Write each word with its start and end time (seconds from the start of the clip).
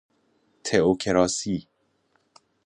تئوکراسی 0.63 1.67